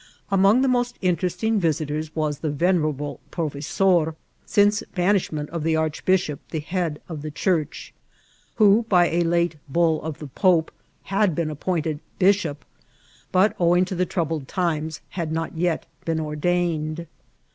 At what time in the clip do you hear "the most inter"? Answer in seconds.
0.63-1.27